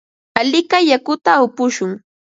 Alikay 0.39 0.83
yakuta 0.91 1.31
upushun. 1.45 1.91